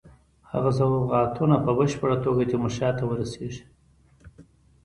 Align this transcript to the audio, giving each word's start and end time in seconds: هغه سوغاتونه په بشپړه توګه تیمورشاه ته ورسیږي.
هغه 0.51 0.69
سوغاتونه 0.77 1.55
په 1.65 1.71
بشپړه 1.77 2.17
توګه 2.25 2.41
تیمورشاه 2.51 2.91
ته 2.97 3.03
ورسیږي. 3.09 3.63